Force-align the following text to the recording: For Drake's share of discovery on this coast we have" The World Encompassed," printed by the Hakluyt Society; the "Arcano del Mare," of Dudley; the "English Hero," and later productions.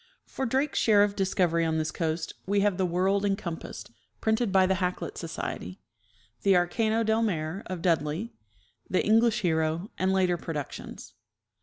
For 0.25 0.47
Drake's 0.47 0.79
share 0.79 1.03
of 1.03 1.15
discovery 1.15 1.63
on 1.63 1.77
this 1.77 1.91
coast 1.91 2.33
we 2.47 2.61
have" 2.61 2.77
The 2.79 2.87
World 2.87 3.23
Encompassed," 3.23 3.91
printed 4.19 4.51
by 4.51 4.65
the 4.65 4.77
Hakluyt 4.77 5.15
Society; 5.15 5.79
the 6.41 6.53
"Arcano 6.53 7.05
del 7.05 7.21
Mare," 7.21 7.61
of 7.67 7.83
Dudley; 7.83 8.33
the 8.89 9.05
"English 9.05 9.41
Hero," 9.41 9.91
and 9.99 10.11
later 10.11 10.37
productions. 10.37 11.13